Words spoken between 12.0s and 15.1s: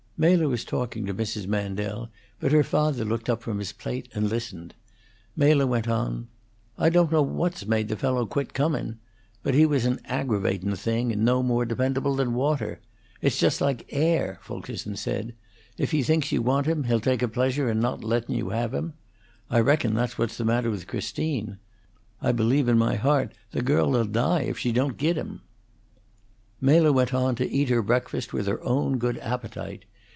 than water. It's just like Air. Fulkerson